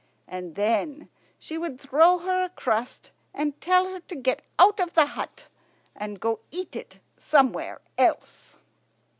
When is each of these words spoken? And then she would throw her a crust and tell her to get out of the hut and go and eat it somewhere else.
And 0.27 0.55
then 0.55 1.09
she 1.37 1.59
would 1.59 1.79
throw 1.79 2.17
her 2.17 2.43
a 2.43 2.49
crust 2.49 3.11
and 3.35 3.61
tell 3.61 3.85
her 3.91 3.99
to 3.99 4.15
get 4.15 4.41
out 4.57 4.79
of 4.79 4.95
the 4.95 5.05
hut 5.05 5.45
and 5.95 6.19
go 6.19 6.39
and 6.39 6.39
eat 6.49 6.75
it 6.75 6.97
somewhere 7.17 7.81
else. 7.99 8.55